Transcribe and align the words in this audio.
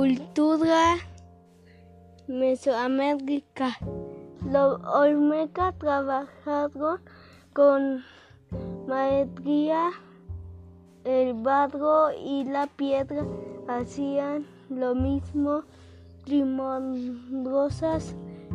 cultura 0.00 0.96
Mesoamérica. 2.26 3.76
Los 4.50 4.80
Olmeca 4.82 5.72
trabajaron 5.72 7.02
con 7.52 8.02
maestría 8.86 9.90
el 11.04 11.34
barro 11.34 12.12
y 12.12 12.44
la 12.44 12.66
piedra, 12.66 13.26
hacían 13.68 14.46
lo 14.70 14.94
mismo 14.94 15.64
trimorosas 16.24 18.14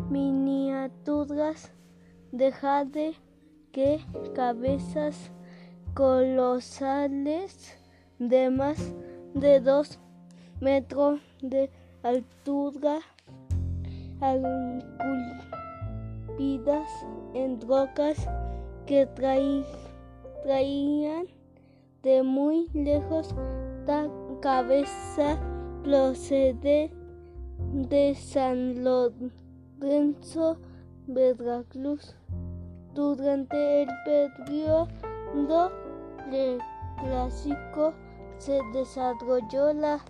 miniaturas 0.09 1.71
de 2.31 2.51
que 3.71 4.03
cabezas 4.33 5.29
colosales 5.93 7.77
de 8.17 8.49
más 8.49 8.79
de 9.35 9.59
dos 9.59 9.99
metros 10.65 11.19
de 11.43 11.69
altura, 12.01 12.97
esculpidas 16.27 16.89
en 17.35 17.61
rocas 17.61 18.27
que 18.87 19.05
traían 20.43 21.27
de 22.01 22.23
muy 22.23 22.67
lejos 22.73 23.35
la 23.85 24.09
cabeza 24.41 25.39
procede 25.83 26.91
de 27.71 28.15
San 28.15 28.83
Lorenzo, 28.83 30.57
Veracruz. 31.05 32.15
Durante 32.95 33.83
el 33.83 33.89
periodo 34.03 35.71
clásico 37.03 37.93
se 38.39 38.59
desarrolló 38.73 39.73
la, 39.73 40.03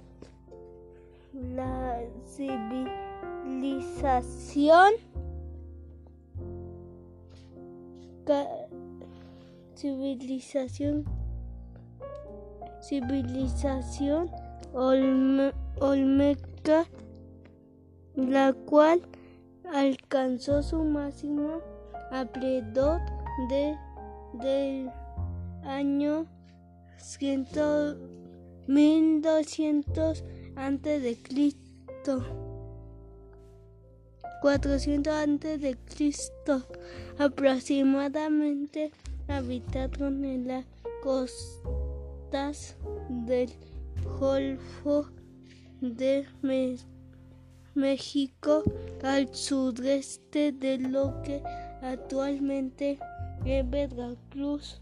la 1.35 1.99
civilización 2.25 4.93
civilización 9.75 11.05
civilización 12.81 14.31
olmeca 14.73 15.15
la 18.15 18.53
cual 18.53 19.01
alcanzó 19.73 20.63
su 20.63 20.83
máximo 20.83 21.61
alrededor 22.11 23.01
de 23.49 23.75
del 24.33 24.91
año 25.63 26.25
1200 28.67 30.23
antes 30.55 31.01
de 31.01 31.15
Cristo. 31.17 32.23
400 34.41 35.13
antes 35.13 35.61
de 35.61 35.75
Cristo. 35.75 36.63
Aproximadamente 37.17 38.91
habitaron 39.27 40.23
en 40.23 40.47
las 40.47 40.65
costas 41.01 42.75
del 43.09 43.49
Golfo 44.19 45.07
de 45.81 46.25
México 47.73 48.63
al 49.03 49.33
sureste 49.33 50.51
de 50.51 50.77
lo 50.77 51.21
que 51.23 51.41
actualmente 51.81 52.99
es 53.45 53.69
Veracruz 53.69 54.81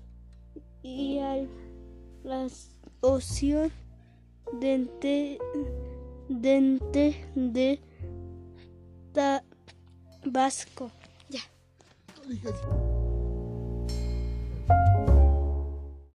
y 0.81 1.19
al 1.19 1.49
la 2.23 2.47
ocean 3.01 3.71
dente, 4.59 5.39
dente 6.29 7.25
de 7.35 7.79
Tabasco. 9.13 10.91
Ya. 11.29 11.41